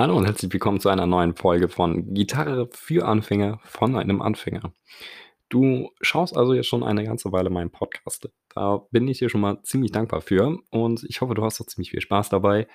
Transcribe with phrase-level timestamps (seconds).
[0.00, 4.72] Hallo und herzlich willkommen zu einer neuen Folge von Gitarre für Anfänger von einem Anfänger.
[5.50, 8.30] Du schaust also jetzt schon eine ganze Weile meinen Podcast.
[8.54, 11.66] Da bin ich dir schon mal ziemlich dankbar für und ich hoffe, du hast auch
[11.66, 12.66] ziemlich viel Spaß dabei.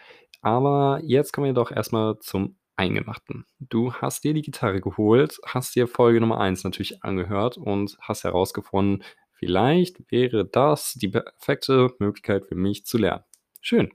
[0.44, 3.48] Aber jetzt kommen wir doch erstmal zum Eingemachten.
[3.58, 8.24] Du hast dir die Gitarre geholt, hast dir Folge Nummer 1 natürlich angehört und hast
[8.24, 13.24] herausgefunden, vielleicht wäre das die perfekte Möglichkeit für mich zu lernen.
[13.62, 13.90] Schön.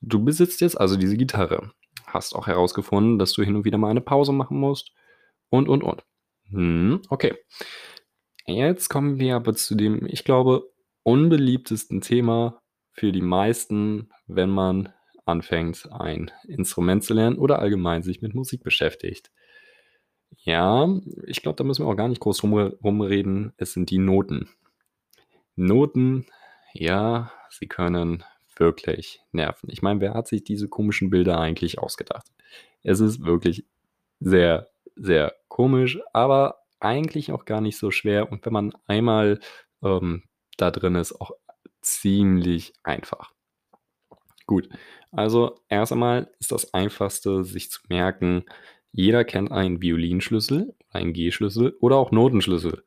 [0.00, 1.72] Du besitzt jetzt also diese Gitarre
[2.16, 4.92] hast auch herausgefunden, dass du hin und wieder mal eine Pause machen musst
[5.50, 6.04] und, und, und.
[6.50, 7.34] Hm, okay.
[8.46, 10.70] Jetzt kommen wir aber zu dem, ich glaube,
[11.02, 12.60] unbeliebtesten Thema
[12.92, 14.92] für die meisten, wenn man
[15.24, 19.30] anfängt, ein Instrument zu lernen oder allgemein sich mit Musik beschäftigt.
[20.38, 20.88] Ja,
[21.26, 23.52] ich glaube, da müssen wir auch gar nicht groß rum, rumreden.
[23.56, 24.48] Es sind die Noten.
[25.56, 26.26] Noten,
[26.72, 28.24] ja, sie können
[28.58, 29.68] wirklich nerven.
[29.70, 32.26] Ich meine, wer hat sich diese komischen Bilder eigentlich ausgedacht?
[32.82, 33.64] Es ist wirklich
[34.20, 38.30] sehr, sehr komisch, aber eigentlich auch gar nicht so schwer.
[38.30, 39.40] Und wenn man einmal
[39.82, 40.24] ähm,
[40.56, 41.32] da drin ist, auch
[41.80, 43.32] ziemlich einfach.
[44.46, 44.68] Gut,
[45.10, 48.44] also erst einmal ist das Einfachste, sich zu merken,
[48.92, 52.84] jeder kennt einen Violinschlüssel, einen G-Schlüssel oder auch Notenschlüssel.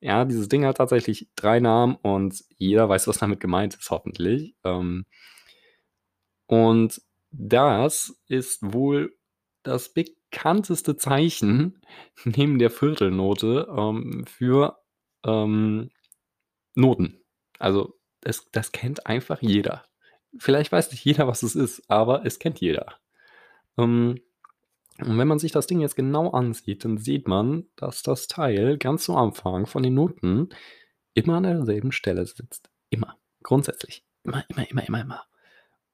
[0.00, 4.54] Ja, dieses Ding hat tatsächlich drei Namen und jeder weiß, was damit gemeint ist, hoffentlich.
[4.64, 5.06] Ähm,
[6.46, 9.16] und das ist wohl
[9.62, 11.80] das bekannteste Zeichen
[12.24, 14.78] neben der Viertelnote ähm, für
[15.24, 15.90] ähm,
[16.74, 17.20] Noten.
[17.58, 19.84] Also das, das kennt einfach jeder.
[20.38, 22.98] Vielleicht weiß nicht jeder, was es ist, aber es kennt jeder.
[23.76, 24.20] Ähm,
[25.00, 28.78] und wenn man sich das Ding jetzt genau ansieht, dann sieht man, dass das Teil
[28.78, 30.48] ganz zu Anfang von den Noten
[31.14, 32.70] immer an derselben Stelle sitzt.
[32.90, 33.16] Immer.
[33.42, 34.04] Grundsätzlich.
[34.24, 35.24] Immer, immer, immer, immer, immer.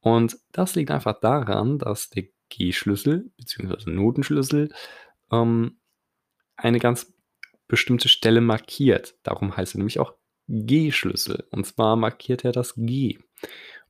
[0.00, 3.90] Und das liegt einfach daran, dass der G-Schlüssel bzw.
[3.90, 4.72] Notenschlüssel
[5.30, 5.80] ähm,
[6.56, 7.12] eine ganz
[7.68, 9.16] bestimmte Stelle markiert.
[9.22, 10.14] Darum heißt er nämlich auch
[10.48, 11.46] G-Schlüssel.
[11.50, 13.18] Und zwar markiert er das G.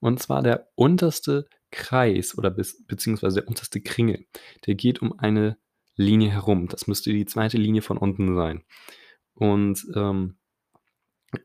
[0.00, 4.26] Und zwar der unterste Kreis oder bis, beziehungsweise der unterste Kringel.
[4.66, 5.58] Der geht um eine
[5.96, 6.68] Linie herum.
[6.68, 8.62] Das müsste die zweite Linie von unten sein.
[9.34, 10.36] Und ähm,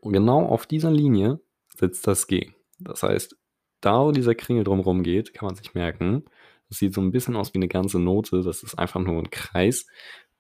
[0.04, 1.40] genau auf dieser Linie
[1.76, 2.52] sitzt das G.
[2.80, 3.36] Das heißt,
[3.82, 6.26] da wo dieser Kringel drumherum geht, kann man sich merken,
[6.70, 9.32] das sieht so ein bisschen aus wie eine ganze Note, das ist einfach nur ein
[9.32, 9.88] Kreis.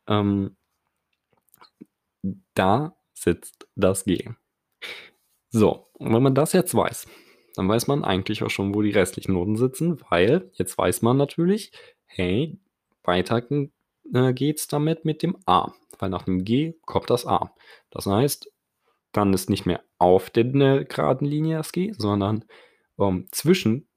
[0.07, 0.55] Ähm,
[2.53, 4.29] da sitzt das G.
[5.49, 7.07] So, und wenn man das jetzt weiß,
[7.59, 11.17] dann weiß man eigentlich auch schon, wo die restlichen Noten sitzen, weil jetzt weiß man
[11.17, 11.73] natürlich,
[12.05, 12.57] hey,
[13.03, 13.43] weiter
[14.13, 17.53] äh, geht's damit mit dem A, weil nach dem G kommt das A.
[17.89, 18.49] Das heißt,
[19.11, 22.45] dann ist nicht mehr auf der geraden Linie das G, sondern
[22.97, 23.89] ähm, zwischen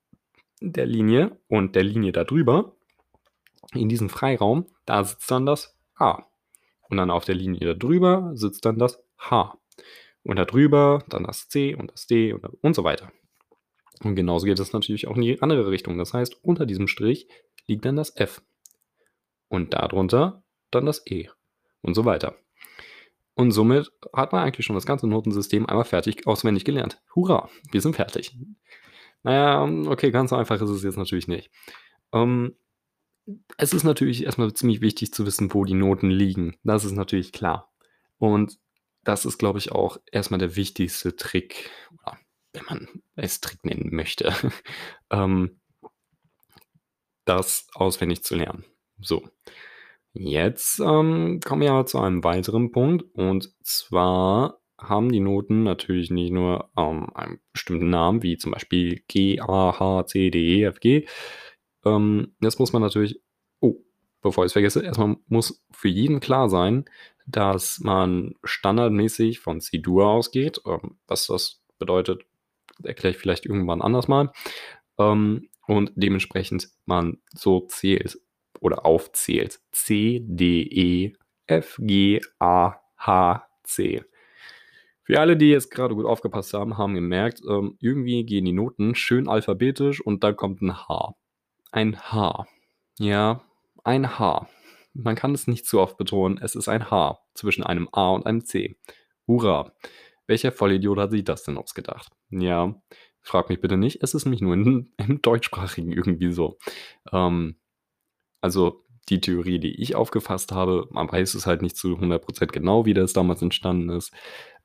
[0.61, 2.75] der Linie und der Linie darüber,
[3.75, 6.25] in diesem Freiraum, da sitzt dann das A.
[6.89, 9.57] Und dann auf der Linie darüber sitzt dann das H.
[10.25, 13.13] Und darüber dann das C und das D und, und so weiter.
[14.03, 15.99] Und genauso geht es natürlich auch in die andere Richtung.
[15.99, 17.29] Das heißt, unter diesem Strich
[17.67, 18.43] liegt dann das F.
[19.49, 21.29] Und darunter dann das E.
[21.83, 22.37] Und so weiter.
[23.35, 27.01] Und somit hat man eigentlich schon das ganze Notensystem einmal fertig auswendig gelernt.
[27.15, 28.37] Hurra, wir sind fertig.
[29.23, 31.51] Naja, okay, ganz einfach ist es jetzt natürlich nicht.
[32.13, 32.57] Ähm,
[33.57, 36.57] es ist natürlich erstmal ziemlich wichtig zu wissen, wo die Noten liegen.
[36.65, 37.73] Das ist natürlich klar.
[38.19, 38.59] Und
[39.05, 41.71] das ist, glaube ich, auch erstmal der wichtigste Trick,
[42.53, 44.35] wenn man es Trick nennen möchte,
[45.11, 45.61] ähm,
[47.25, 48.65] das auswendig zu lernen.
[49.01, 49.29] So,
[50.13, 56.11] jetzt ähm, kommen wir aber zu einem weiteren Punkt und zwar haben die Noten natürlich
[56.11, 60.65] nicht nur ähm, einen bestimmten Namen, wie zum Beispiel G, A, H, C, D, E,
[60.65, 61.07] F, G.
[61.85, 63.21] Ähm, jetzt muss man natürlich,
[63.61, 63.77] oh,
[64.21, 66.85] bevor ich es vergesse, erstmal muss für jeden klar sein,
[67.27, 70.61] dass man standardmäßig von C-Dur ausgeht.
[70.67, 72.25] Ähm, was das bedeutet,
[72.85, 74.33] erkläre ich vielleicht irgendwann anders mal.
[74.99, 78.19] Ähm, und dementsprechend man so zählt
[78.61, 79.61] oder aufzählt.
[79.73, 81.13] C, D, E,
[81.47, 84.05] F, G, A, H, C.
[85.05, 88.95] Für alle, die jetzt gerade gut aufgepasst haben, haben gemerkt, ähm, irgendwie gehen die Noten
[88.95, 91.17] schön alphabetisch und dann kommt ein H.
[91.73, 92.47] Ein H.
[92.99, 93.43] Ja,
[93.83, 94.49] ein H.
[94.95, 98.27] Man kann es nicht zu oft betonen, es ist ein H zwischen einem A und
[98.27, 98.77] einem C.
[99.27, 99.73] Hurra.
[100.33, 102.11] Welcher Vollidiot hat sich das denn ausgedacht?
[102.31, 102.75] Ja,
[103.21, 106.57] frag mich bitte nicht, es ist nämlich nur in, im Deutschsprachigen irgendwie so.
[107.13, 107.57] Ähm,
[108.41, 112.87] also die Theorie, die ich aufgefasst habe, man weiß es halt nicht zu 100% genau,
[112.87, 114.11] wie das damals entstanden ist.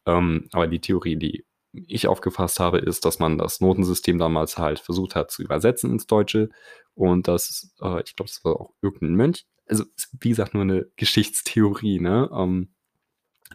[0.06, 4.80] Ähm, aber die Theorie, die ich aufgefasst habe, ist, dass man das Notensystem damals halt
[4.80, 6.50] versucht hat zu übersetzen ins Deutsche
[6.94, 9.84] und das, äh, ich glaube, das war auch irgendein Mönch, also
[10.22, 12.30] wie gesagt, nur eine Geschichtstheorie, ne?
[12.34, 12.74] Ähm,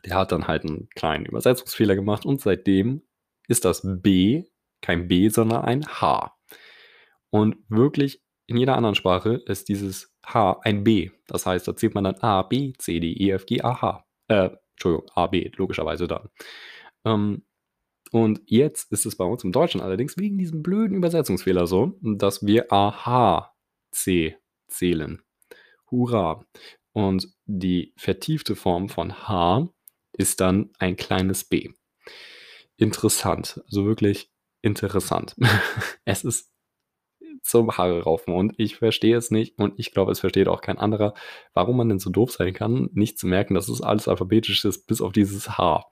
[0.05, 3.03] der hat dann halt einen kleinen Übersetzungsfehler gemacht und seitdem
[3.49, 4.45] ist das B
[4.81, 6.37] kein B, sondern ein H.
[7.31, 11.11] Und wirklich in jeder anderen Sprache ist dieses H ein B.
[11.27, 14.05] Das heißt, da zählt man dann A, B, C, D, E, F, G, A, H.
[14.29, 16.29] Äh, Entschuldigung, A, B, logischerweise dann.
[17.05, 17.45] Ähm,
[18.11, 22.45] und jetzt ist es bei uns im Deutschen allerdings wegen diesem blöden Übersetzungsfehler so, dass
[22.45, 24.37] wir AHC
[24.69, 25.23] zählen.
[25.91, 26.45] Hurra.
[26.93, 29.69] Und die vertiefte Form von H
[30.13, 31.71] ist dann ein kleines b.
[32.77, 34.31] Interessant, also wirklich
[34.61, 35.37] interessant.
[36.05, 36.51] es ist
[37.43, 40.79] zum Haare raufen und ich verstehe es nicht und ich glaube, es versteht auch kein
[40.79, 41.15] anderer,
[41.55, 44.87] warum man denn so doof sein kann, nicht zu merken, dass es alles alphabetisch ist,
[44.87, 45.85] bis auf dieses H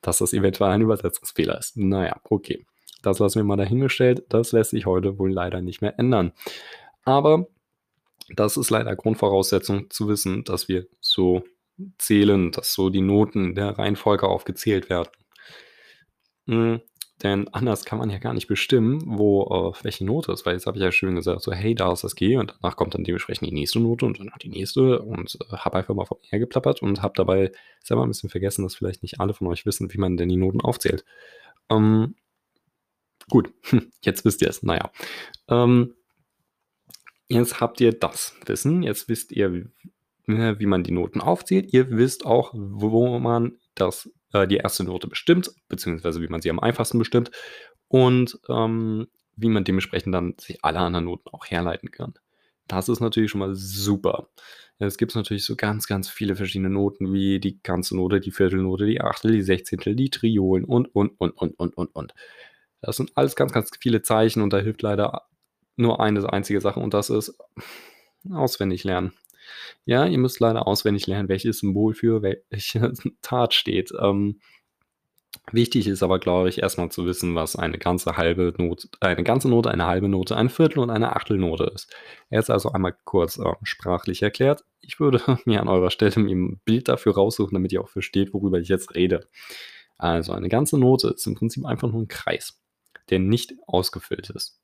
[0.00, 1.76] dass das eventuell ein Übersetzungsfehler ist.
[1.76, 2.66] Naja, okay.
[3.02, 4.24] Das lassen wir mal dahingestellt.
[4.28, 6.32] Das lässt sich heute wohl leider nicht mehr ändern.
[7.04, 7.46] Aber
[8.34, 11.42] das ist leider Grundvoraussetzung zu wissen, dass wir so
[11.98, 15.10] zählen, dass so die Noten der Reihenfolge aufgezählt werden.
[16.46, 16.80] Hm,
[17.22, 20.66] denn anders kann man ja gar nicht bestimmen, wo äh, welche Note ist, weil jetzt
[20.66, 23.02] habe ich ja schön gesagt, so hey, da ist das G und danach kommt dann
[23.02, 26.38] dementsprechend die nächste Note und danach die nächste und äh, habe einfach mal vom R
[26.38, 27.50] geplappert und habe dabei
[27.82, 30.36] selber ein bisschen vergessen, dass vielleicht nicht alle von euch wissen, wie man denn die
[30.36, 31.04] Noten aufzählt.
[31.70, 32.14] Ähm,
[33.28, 33.52] gut,
[34.02, 34.62] jetzt wisst ihr es.
[34.62, 34.92] Naja.
[35.48, 35.94] Ähm,
[37.28, 39.70] jetzt habt ihr das Wissen, jetzt wisst ihr,
[40.28, 41.72] wie, wie man die Noten aufzählt.
[41.72, 46.50] Ihr wisst auch, wo man das äh, die erste Note bestimmt, beziehungsweise wie man sie
[46.50, 47.30] am einfachsten bestimmt
[47.88, 52.14] und ähm, wie man dementsprechend dann sich alle anderen Noten auch herleiten kann.
[52.66, 54.28] Das ist natürlich schon mal super.
[54.78, 58.86] Es gibt natürlich so ganz, ganz viele verschiedene Noten, wie die ganze Note, die Viertelnote,
[58.86, 62.14] die Achtel, die Sechzehntel, die Triolen und, und, und, und, und, und, und.
[62.80, 65.22] Das sind alles ganz, ganz viele Zeichen und da hilft leider
[65.76, 67.36] nur eine einzige Sache und das ist
[68.30, 69.12] auswendig lernen.
[69.84, 72.92] Ja, ihr müsst leider auswendig lernen, welches Symbol für welche
[73.22, 73.92] Tat steht.
[74.00, 74.40] Ähm,
[75.52, 79.48] wichtig ist aber, glaube ich, erstmal zu wissen, was eine ganze halbe Note, eine ganze
[79.48, 81.94] Note, eine halbe Note, eine Viertel und eine Achtelnote ist.
[82.30, 84.64] Jetzt also einmal kurz äh, sprachlich erklärt.
[84.80, 88.58] Ich würde mir an eurer Stelle ein Bild dafür raussuchen, damit ihr auch versteht, worüber
[88.58, 89.26] ich jetzt rede.
[89.98, 92.60] Also eine ganze Note ist im Prinzip einfach nur ein Kreis,
[93.10, 94.60] der nicht ausgefüllt ist.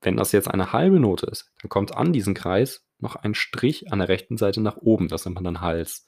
[0.00, 3.92] Wenn das jetzt eine halbe Note ist, dann kommt an diesen Kreis noch ein Strich
[3.92, 5.08] an der rechten Seite nach oben.
[5.08, 6.06] Das nennt man dann Hals.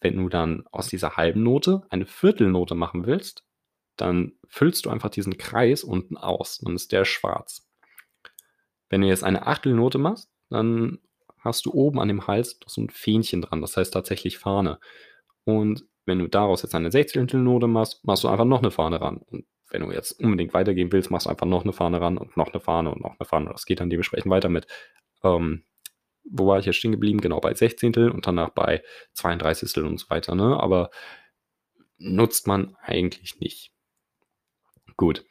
[0.00, 3.44] Wenn du dann aus dieser halben Note eine Viertelnote machen willst,
[3.96, 6.58] dann füllst du einfach diesen Kreis unten aus.
[6.58, 7.68] Dann ist der schwarz.
[8.88, 10.98] Wenn du jetzt eine Achtelnote machst, dann
[11.38, 13.60] hast du oben an dem Hals so ein Fähnchen dran.
[13.60, 14.78] Das heißt tatsächlich Fahne.
[15.44, 19.18] Und wenn du daraus jetzt eine Sechzehntelnote machst, machst du einfach noch eine Fahne ran.
[19.18, 22.36] Und wenn du jetzt unbedingt weitergehen willst, machst du einfach noch eine Fahne ran und
[22.36, 23.50] noch eine Fahne und noch eine Fahne.
[23.50, 24.66] Das geht dann dementsprechend weiter mit
[25.22, 25.64] ähm,
[26.28, 27.20] wo war ich jetzt stehen geblieben?
[27.20, 28.10] Genau, bei 16.
[28.10, 28.82] und danach bei
[29.14, 29.82] 32.
[29.84, 30.34] und so weiter.
[30.34, 30.58] Ne?
[30.58, 30.90] Aber
[31.98, 33.72] nutzt man eigentlich nicht.
[34.96, 35.24] Gut.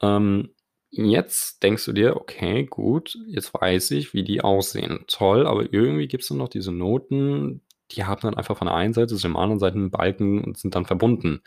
[0.00, 0.54] Ähm,
[0.90, 5.04] jetzt denkst du dir, okay, gut, jetzt weiß ich, wie die aussehen.
[5.06, 8.74] Toll, aber irgendwie gibt es dann noch diese Noten, die haben dann einfach von der
[8.74, 11.42] einen Seite zu der anderen Seite einen Balken und sind dann verbunden.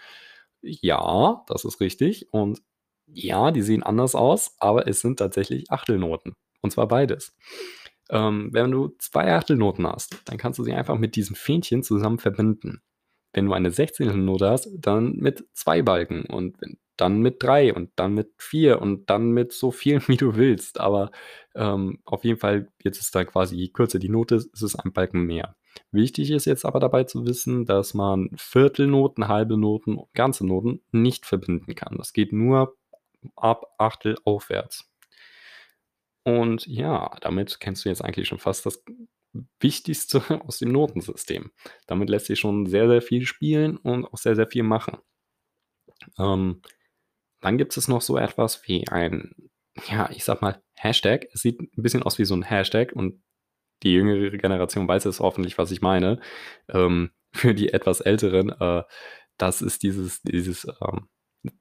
[0.66, 2.28] Ja, das ist richtig.
[2.34, 2.62] Und
[3.08, 6.34] ja, die sehen anders aus, aber es sind tatsächlich Achtelnoten.
[6.62, 7.36] Und zwar beides.
[8.10, 12.20] Ähm, wenn du zwei Achtelnoten hast, dann kannst du sie einfach mit diesem Fähnchen zusammen
[12.20, 12.82] verbinden.
[13.34, 14.26] Wenn du eine 16.
[14.26, 16.58] Note hast, dann mit zwei Balken und
[16.98, 20.80] dann mit drei und dann mit vier und dann mit so viel, wie du willst.
[20.80, 21.12] Aber
[21.56, 24.76] ähm, auf jeden Fall, jetzt ist da quasi, je kürzer die Note ist, ist es
[24.76, 25.56] ein Balken mehr.
[25.92, 30.82] Wichtig ist jetzt aber dabei zu wissen, dass man Viertelnoten, halbe Noten und ganze Noten
[30.92, 31.98] nicht verbinden kann.
[31.98, 32.76] Das geht nur
[33.36, 34.90] ab Achtel aufwärts.
[36.24, 38.84] Und ja, damit kennst du jetzt eigentlich schon fast das
[39.60, 41.52] Wichtigste aus dem Notensystem.
[41.88, 44.98] Damit lässt sich schon sehr, sehr viel spielen und auch sehr, sehr viel machen.
[46.18, 46.62] Ähm,
[47.42, 49.36] dann gibt es noch so etwas wie ein,
[49.88, 51.28] ja, ich sag mal, Hashtag.
[51.34, 53.22] Es sieht ein bisschen aus wie so ein Hashtag und
[53.86, 56.20] die jüngere Generation weiß jetzt hoffentlich, was ich meine.
[56.68, 58.84] Ähm, für die etwas älteren, äh,
[59.38, 61.08] das ist dieses, dieses ähm,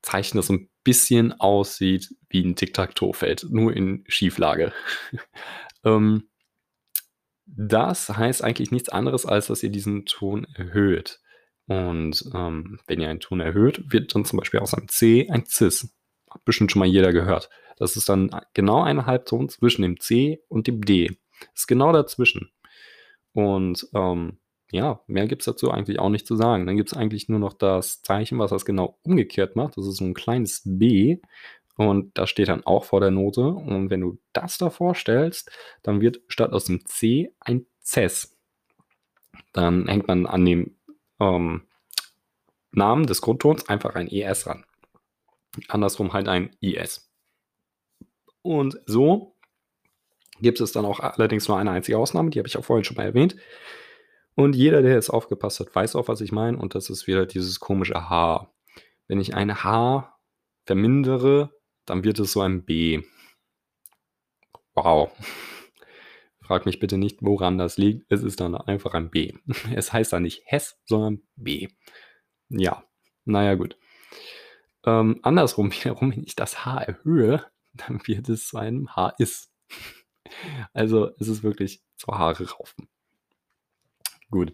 [0.03, 4.73] Zeichen, das so ein bisschen aussieht wie ein Tic-Tac-Toe-Feld, nur in Schieflage.
[5.85, 6.29] ähm,
[7.47, 11.21] das heißt eigentlich nichts anderes, als dass ihr diesen Ton erhöht.
[11.67, 15.45] Und ähm, wenn ihr einen Ton erhöht, wird dann zum Beispiel aus einem C ein
[15.47, 15.95] Cis.
[16.31, 17.51] Hat bestimmt schon mal jeder gehört.
[17.77, 21.17] Das ist dann genau ein Halbton zwischen dem C und dem D.
[21.55, 22.51] Ist genau dazwischen.
[23.33, 24.39] Und ähm,
[24.71, 26.67] ja, mehr gibt es dazu eigentlich auch nicht zu sagen.
[26.67, 29.77] Dann gibt es eigentlich nur noch das Zeichen, was das genau umgekehrt macht.
[29.77, 31.19] Das ist so ein kleines B
[31.77, 33.43] und das steht dann auch vor der Note.
[33.43, 35.51] Und wenn du das davor stellst,
[35.83, 38.37] dann wird statt aus dem C ein Cess.
[39.53, 40.77] Dann hängt man an dem
[41.21, 41.63] ähm,
[42.71, 44.65] Namen des Grundtons einfach ein ES ran.
[45.69, 47.11] Andersrum halt ein IS.
[48.43, 49.34] Und so
[50.41, 52.97] gibt es dann auch allerdings nur eine einzige Ausnahme, die habe ich auch vorhin schon
[52.97, 53.37] mal erwähnt.
[54.35, 56.59] Und jeder, der jetzt aufgepasst hat, weiß auch, was ich meine.
[56.59, 58.53] Und das ist wieder dieses komische H.
[59.07, 60.19] Wenn ich ein H
[60.65, 61.51] vermindere,
[61.87, 63.03] dann wird es so ein B.
[64.75, 65.11] Wow.
[66.41, 68.11] Frag mich bitte nicht, woran das liegt.
[68.11, 69.35] Es ist dann einfach ein B.
[69.75, 71.69] Es heißt dann nicht Hess, sondern B.
[72.49, 72.85] Ja,
[73.25, 73.79] naja, gut.
[74.85, 79.53] Ähm, andersrum wiederum, wenn ich das H erhöhe, dann wird es zu einem H ist.
[80.73, 82.89] Also es ist wirklich zur Haare raufen.
[84.31, 84.53] Gut.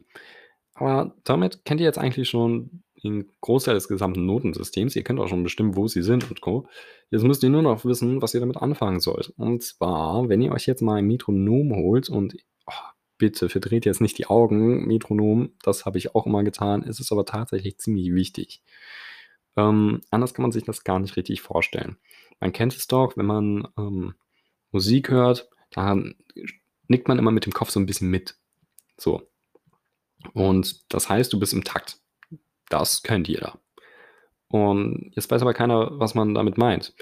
[0.75, 4.97] Aber damit kennt ihr jetzt eigentlich schon den Großteil des gesamten Notensystems.
[4.97, 6.69] Ihr kennt auch schon bestimmt, wo sie sind und Co.
[7.11, 9.33] Jetzt müsst ihr nur noch wissen, was ihr damit anfangen sollt.
[9.37, 12.37] Und zwar, wenn ihr euch jetzt mal ein Metronom holt und
[12.67, 12.73] oh,
[13.19, 17.13] bitte verdreht jetzt nicht die Augen, Metronom, das habe ich auch immer getan, ist es
[17.13, 18.63] aber tatsächlich ziemlich wichtig.
[19.57, 21.97] Ähm, anders kann man sich das gar nicht richtig vorstellen.
[22.39, 24.15] Man kennt es doch, wenn man ähm,
[24.73, 26.15] Musik hört, dann
[26.89, 28.37] nickt man immer mit dem Kopf so ein bisschen mit.
[28.97, 29.29] So.
[30.35, 31.99] Und das heißt, du bist im Takt.
[32.69, 33.59] Das kennt jeder.
[34.49, 36.95] Und jetzt weiß aber keiner, was man damit meint.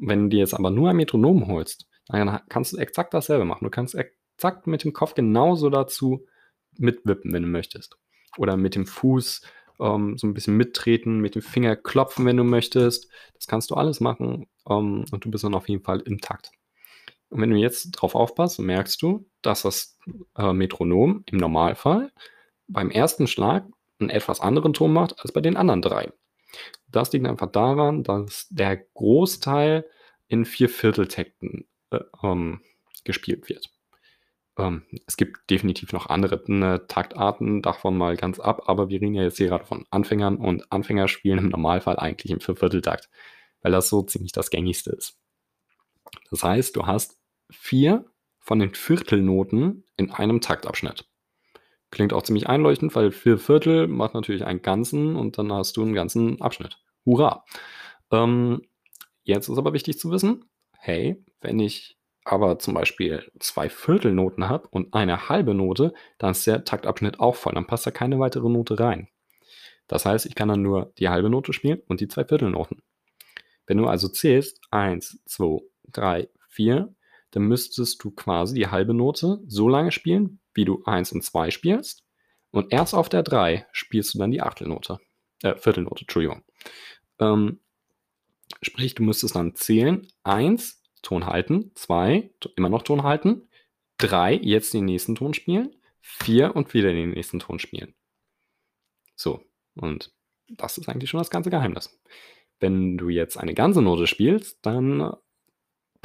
[0.00, 3.64] Wenn du jetzt aber nur ein Metronom holst, dann kannst du exakt dasselbe machen.
[3.64, 6.26] Du kannst exakt mit dem Kopf genauso dazu
[6.78, 7.98] mitwippen, wenn du möchtest.
[8.38, 9.42] Oder mit dem Fuß
[9.80, 13.10] ähm, so ein bisschen mittreten, mit dem Finger klopfen, wenn du möchtest.
[13.34, 16.50] Das kannst du alles machen ähm, und du bist dann auf jeden Fall im Takt.
[17.36, 19.98] Und wenn du jetzt drauf aufpasst, merkst du, dass das
[20.38, 22.10] äh, Metronom im Normalfall
[22.66, 23.66] beim ersten Schlag
[24.00, 26.10] einen etwas anderen Ton macht als bei den anderen drei.
[26.88, 29.84] Das liegt einfach daran, dass der Großteil
[30.28, 32.62] in Viervierteltakten äh, ähm,
[33.04, 33.68] gespielt wird.
[34.56, 39.12] Ähm, es gibt definitiv noch andere ne, Taktarten, davon mal ganz ab, aber wir reden
[39.12, 43.10] ja jetzt hier gerade von Anfängern und Anfänger spielen im Normalfall eigentlich im Viervierteltakt,
[43.60, 45.18] weil das so ziemlich das gängigste ist.
[46.30, 47.18] Das heißt, du hast
[47.50, 48.04] vier
[48.38, 51.08] von den Viertelnoten in einem Taktabschnitt.
[51.90, 55.82] Klingt auch ziemlich einleuchtend, weil vier Viertel macht natürlich einen ganzen und dann hast du
[55.82, 56.78] einen ganzen Abschnitt.
[57.04, 57.44] Hurra!
[58.10, 58.62] Ähm,
[59.22, 64.66] jetzt ist aber wichtig zu wissen, hey, wenn ich aber zum Beispiel zwei Viertelnoten habe
[64.68, 67.54] und eine halbe Note, dann ist der Taktabschnitt auch voll.
[67.54, 69.08] Dann passt da keine weitere Note rein.
[69.86, 72.82] Das heißt, ich kann dann nur die halbe Note spielen und die zwei Viertelnoten.
[73.66, 75.60] Wenn du also zählst, 1, 2,
[75.92, 76.94] 3, 4,
[77.36, 81.50] dann müsstest du quasi die halbe Note so lange spielen, wie du 1 und 2
[81.50, 82.02] spielst.
[82.50, 85.00] Und erst auf der 3 spielst du dann die Achtelnote.
[85.42, 86.44] Äh, Viertelnote, Entschuldigung.
[87.18, 87.60] Ähm,
[88.62, 90.08] sprich, du müsstest dann zählen.
[90.24, 91.72] 1, Ton halten.
[91.74, 93.50] 2, immer noch Ton halten.
[93.98, 95.76] 3, jetzt den nächsten Ton spielen.
[96.00, 97.94] 4 und wieder den nächsten Ton spielen.
[99.14, 99.42] So,
[99.74, 100.10] und
[100.48, 102.00] das ist eigentlich schon das ganze Geheimnis.
[102.60, 105.14] Wenn du jetzt eine ganze Note spielst, dann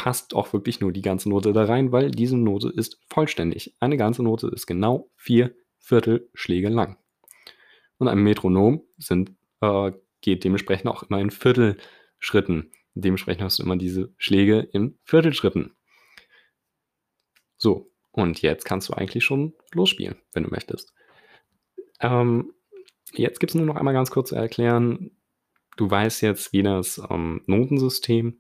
[0.02, 3.76] passt auch wirklich nur die ganze Note da rein, weil diese Note ist vollständig.
[3.80, 6.98] Eine ganze Note ist genau vier Viertelschläge lang.
[8.00, 9.92] Und ein Metronom sind, äh,
[10.22, 12.72] geht dementsprechend auch immer in Viertelschritten.
[12.96, 15.76] Dementsprechend hast du immer diese Schläge in Viertelschritten.
[17.58, 20.96] So, und jetzt kannst du eigentlich schon losspielen, wenn du möchtest.
[22.00, 22.54] Ähm,
[23.14, 25.12] jetzt gibt es nur noch einmal ganz kurz zu erklären.
[25.78, 28.40] Du weißt jetzt, wie das ähm, Notensystem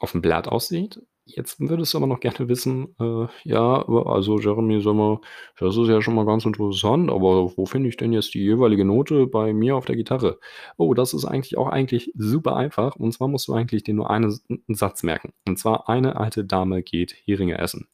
[0.00, 1.00] auf dem Blatt aussieht.
[1.26, 5.20] Jetzt würdest du aber noch gerne wissen, äh, ja, also Jeremy, sag mal,
[5.58, 8.84] das ist ja schon mal ganz interessant, aber wo finde ich denn jetzt die jeweilige
[8.84, 10.40] Note bei mir auf der Gitarre?
[10.76, 12.96] Oh, das ist eigentlich auch eigentlich super einfach.
[12.96, 14.36] Und zwar musst du eigentlich dir nur einen
[14.68, 15.32] Satz merken.
[15.46, 17.86] Und zwar eine alte Dame geht Heringe essen.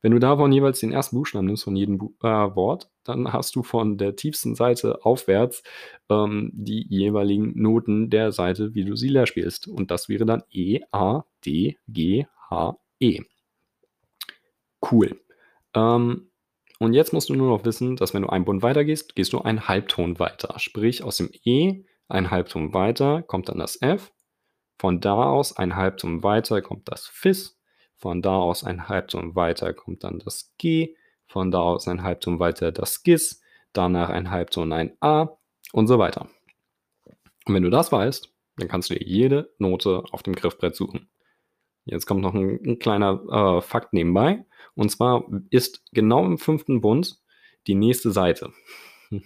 [0.00, 3.56] Wenn du davon jeweils den ersten Buchstaben nimmst von jedem Bu äh, Wort, dann hast
[3.56, 5.62] du von der tiefsten Seite aufwärts
[6.08, 9.66] ähm, die jeweiligen Noten der Seite, wie du sie leer spielst.
[9.66, 13.22] Und das wäre dann E, A, D, G, H, E.
[14.80, 15.20] Cool.
[15.74, 16.30] Ähm,
[16.78, 19.40] und jetzt musst du nur noch wissen, dass wenn du einen Bund weiter gehst, du
[19.40, 20.58] einen Halbton weiter.
[20.58, 24.12] Sprich, aus dem E ein Halbton weiter kommt dann das F.
[24.78, 27.57] Von da aus ein Halbton weiter kommt das Fis.
[27.98, 30.94] Von da aus ein Halbton weiter kommt dann das G.
[31.26, 33.42] Von da aus ein Halbton weiter das Gis.
[33.72, 35.36] Danach ein Halbton ein A
[35.72, 36.28] und so weiter.
[37.44, 41.08] Und wenn du das weißt, dann kannst du dir jede Note auf dem Griffbrett suchen.
[41.84, 44.44] Jetzt kommt noch ein, ein kleiner äh, Fakt nebenbei.
[44.74, 47.18] Und zwar ist genau im fünften Bund
[47.66, 48.52] die nächste Seite.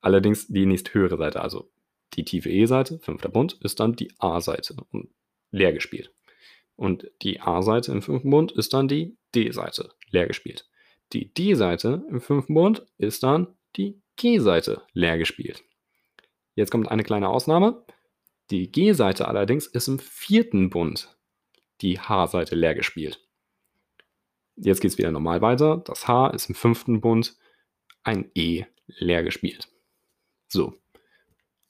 [0.00, 1.70] Allerdings die nächsthöhere Seite, also
[2.14, 5.08] die tiefe E-Seite, fünfter Bund, ist dann die A-Seite und
[5.50, 6.12] leer gespielt.
[6.78, 10.70] Und die A-Seite im fünften Bund ist dann die D-Seite, leer gespielt.
[11.12, 15.64] Die D-Seite im fünften Bund ist dann die G-Seite, leer gespielt.
[16.54, 17.84] Jetzt kommt eine kleine Ausnahme.
[18.52, 21.18] Die G-Seite allerdings ist im vierten Bund
[21.80, 23.26] die H-Seite leer gespielt.
[24.54, 25.82] Jetzt geht es wieder normal weiter.
[25.84, 27.36] Das H ist im fünften Bund
[28.04, 29.68] ein E leer gespielt.
[30.46, 30.74] So.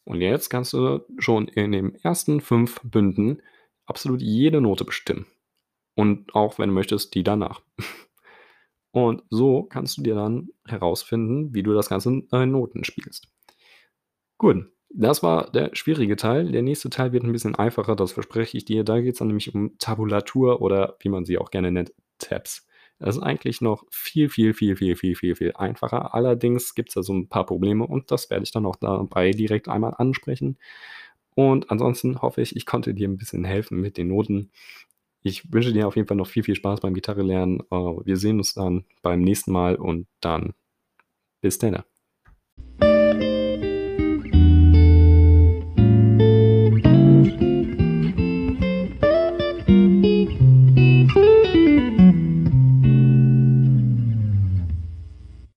[0.05, 3.41] Und jetzt kannst du schon in den ersten fünf Bünden
[3.89, 5.27] absolut jede Note bestimmen.
[5.95, 7.63] Und auch, wenn du möchtest, die danach.
[8.91, 13.29] Und so kannst du dir dann herausfinden, wie du das Ganze in Noten spielst.
[14.39, 16.51] Gut, das war der schwierige Teil.
[16.51, 18.85] Der nächste Teil wird ein bisschen einfacher, das verspreche ich dir.
[18.85, 22.67] Da geht es dann nämlich um Tabulatur oder wie man sie auch gerne nennt, Tabs.
[22.99, 26.15] Das ist eigentlich noch viel, viel, viel, viel, viel, viel, viel einfacher.
[26.15, 29.31] Allerdings gibt es da so ein paar Probleme und das werde ich dann auch dabei
[29.31, 30.59] direkt einmal ansprechen.
[31.39, 34.51] Und ansonsten hoffe ich, ich konnte dir ein bisschen helfen mit den Noten.
[35.23, 37.61] Ich wünsche dir auf jeden Fall noch viel, viel Spaß beim Gitarre lernen.
[37.71, 40.55] Äh, wir sehen uns dann beim nächsten Mal und dann
[41.41, 41.85] bis dann.